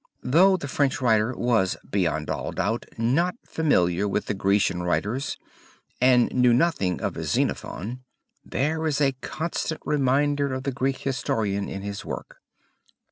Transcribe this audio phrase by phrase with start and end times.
[0.23, 5.37] Though the French writer was beyond all doubt not familiar with the Grecian writers
[6.01, 8.01] and knew nothing of Xenophon,
[8.43, 12.37] there is a constant reminder of the Greek historian in his work.